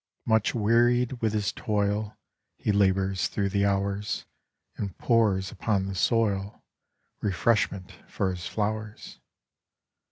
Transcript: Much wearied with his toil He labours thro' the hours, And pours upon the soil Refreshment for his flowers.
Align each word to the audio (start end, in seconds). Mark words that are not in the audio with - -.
Much 0.25 0.55
wearied 0.55 1.21
with 1.21 1.31
his 1.31 1.51
toil 1.51 2.17
He 2.57 2.71
labours 2.71 3.27
thro' 3.27 3.47
the 3.47 3.67
hours, 3.67 4.25
And 4.75 4.97
pours 4.97 5.51
upon 5.51 5.85
the 5.85 5.93
soil 5.93 6.63
Refreshment 7.21 7.91
for 8.07 8.31
his 8.31 8.47
flowers. 8.47 9.19